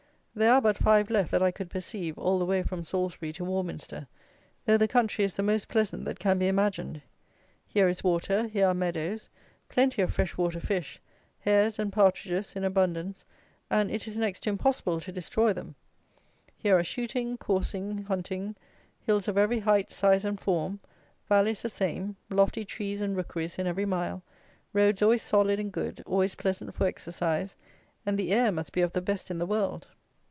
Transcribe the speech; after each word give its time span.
There 0.33 0.53
are 0.53 0.61
but 0.61 0.77
five 0.77 1.09
left, 1.09 1.29
that 1.31 1.43
I 1.43 1.51
could 1.51 1.69
perceive, 1.69 2.17
all 2.17 2.39
the 2.39 2.45
way 2.45 2.63
from 2.63 2.85
Salisbury 2.85 3.33
to 3.33 3.43
Warminster, 3.43 4.07
though 4.65 4.77
the 4.77 4.87
country 4.87 5.25
is 5.25 5.35
the 5.35 5.43
most 5.43 5.67
pleasant 5.67 6.05
that 6.05 6.19
can 6.19 6.39
be 6.39 6.47
imagined. 6.47 7.01
Here 7.67 7.89
is 7.89 8.01
water, 8.01 8.47
here 8.47 8.67
are 8.67 8.73
meadows; 8.73 9.27
plenty 9.67 10.01
of 10.01 10.13
fresh 10.13 10.37
water 10.37 10.61
fish; 10.61 11.01
hares 11.39 11.77
and 11.77 11.91
partridges 11.91 12.55
in 12.55 12.63
abundance, 12.63 13.25
and 13.69 13.91
it 13.91 14.07
is 14.07 14.17
next 14.17 14.39
to 14.43 14.49
impossible 14.51 15.01
to 15.01 15.11
destroy 15.11 15.51
them. 15.51 15.75
Here 16.55 16.77
are 16.77 16.83
shooting, 16.83 17.35
coursing, 17.37 18.03
hunting; 18.03 18.55
hills 19.01 19.27
of 19.27 19.37
every 19.37 19.59
height, 19.59 19.91
size, 19.91 20.23
and 20.23 20.39
form; 20.39 20.79
valleys, 21.27 21.61
the 21.61 21.67
same; 21.67 22.15
lofty 22.29 22.63
trees 22.63 23.01
and 23.01 23.17
rookeries 23.17 23.59
in 23.59 23.67
every 23.67 23.85
mile; 23.85 24.23
roads 24.71 25.01
always 25.01 25.23
solid 25.23 25.59
and 25.59 25.73
good; 25.73 26.01
always 26.05 26.35
pleasant 26.35 26.73
for 26.73 26.85
exercise; 26.85 27.57
and 28.05 28.17
the 28.17 28.31
air 28.31 28.49
must 28.49 28.71
be 28.71 28.79
of 28.79 28.93
the 28.93 29.01
best 29.01 29.29
in 29.29 29.37
the 29.37 29.45
world. 29.45 29.87